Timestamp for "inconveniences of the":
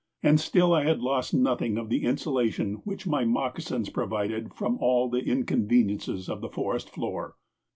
5.23-6.49